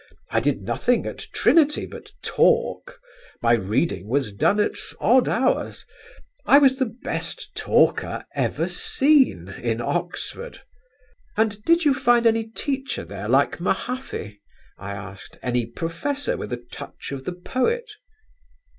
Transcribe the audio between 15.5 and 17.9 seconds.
professor with a touch of the poet?"